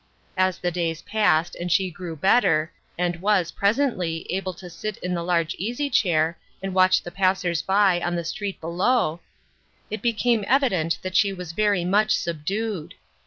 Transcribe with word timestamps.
As 0.35 0.57
the 0.57 0.71
days 0.71 1.03
passed, 1.03 1.55
and 1.55 1.71
she 1.71 1.91
grew 1.91 2.15
better, 2.15 2.73
and 2.97 3.17
was, 3.21 3.51
presently, 3.51 4.25
able 4.31 4.55
to 4.55 4.67
sit 4.67 4.97
in 4.97 5.13
the 5.13 5.21
large 5.21 5.53
easy 5.59 5.91
chair, 5.91 6.39
and 6.63 6.73
watch 6.73 7.03
the 7.03 7.11
passers 7.11 7.61
by, 7.61 8.01
on 8.01 8.15
the 8.15 8.25
street 8.25 8.59
below, 8.59 9.19
it 9.91 10.01
became 10.01 10.43
evident 10.47 10.97
that 11.03 11.15
she 11.15 11.31
was 11.31 11.51
very 11.51 11.85
much 11.85 12.15
subdued. 12.15 12.95